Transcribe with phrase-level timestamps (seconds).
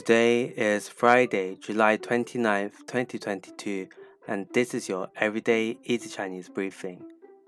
[0.00, 3.86] Today is Friday, July 29th, 2022,
[4.26, 7.02] and this is your everyday easy Chinese briefing.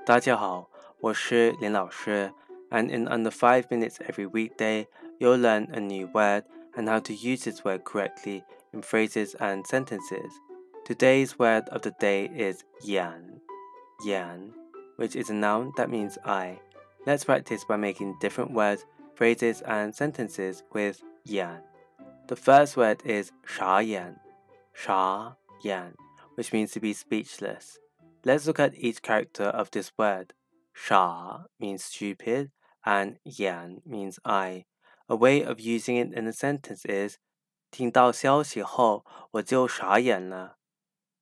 [0.04, 0.68] 大家好，
[1.00, 2.30] 我是林老师,
[2.68, 4.86] and in under 5 minutes every weekday,
[5.18, 6.44] you'll learn a new word
[6.76, 8.44] and how to use this word correctly
[8.74, 10.30] in phrases and sentences.
[10.84, 13.40] Today's word of the day is yan.
[14.04, 14.52] Yan,
[14.96, 16.60] which is a noun that means eye.
[17.06, 21.62] Let's practice by making different words, phrases, and sentences with yan.
[22.28, 24.20] The first word is sha yan,
[24.72, 25.94] sha yan,
[26.36, 27.78] which means to be speechless.
[28.24, 30.32] Let's look at each character of this word.
[30.72, 32.52] Sha means stupid
[32.84, 34.66] and yan means eye.
[35.08, 37.18] A way of using it in a sentence is
[37.70, 40.58] 听到消息后我就傻眼了。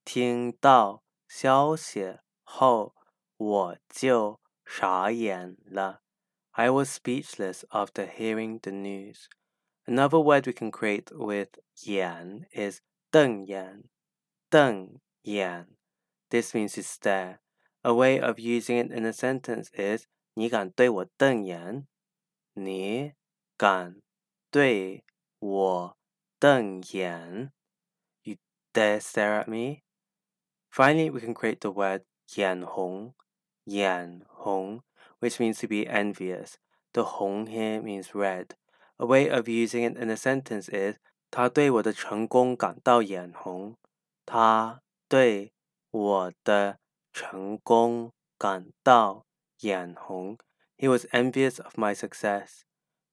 [0.04, 2.94] 听到消息后
[3.36, 6.02] 我就傻眼了。
[6.52, 9.28] I was speechless after hearing the news.
[9.87, 12.81] Another word we can create with yan is
[13.11, 13.83] 瞪眼,
[14.49, 15.67] 瞪眼.
[16.29, 17.39] This means to stare.
[17.83, 21.87] A way of using it in a sentence is 你敢对我瞪眼?
[22.53, 23.13] 你
[23.57, 24.01] 敢
[24.49, 25.03] 对
[25.39, 25.97] 我
[26.39, 27.51] 瞪眼?
[28.23, 28.37] You
[28.73, 29.83] dare stare at me?
[30.71, 32.03] Finally, we can create the word
[32.35, 33.13] 眼红,
[33.65, 34.81] 眼红,
[35.19, 36.55] which means to be envious.
[36.93, 38.55] The 红 here means red.
[39.00, 40.98] A way of using it in a sentence is
[41.30, 43.78] 他对我的成功感到眼红。
[44.26, 45.54] 他对
[45.90, 46.78] 我的
[47.10, 49.24] 成功感到
[49.60, 50.36] 眼红。
[50.76, 52.64] He was envious of my success.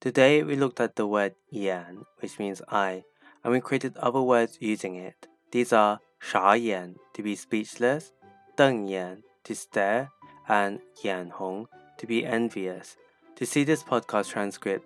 [0.02, 3.05] Today we looked at the word yan, which means "eye,"
[3.41, 5.29] and we created other words using it.
[5.51, 8.11] These are "shaiyan" to be speechless,
[8.57, 10.09] "dengyan" to stare,
[10.49, 12.97] and "yanhong" to be envious.
[13.38, 14.85] To see this podcast transcript,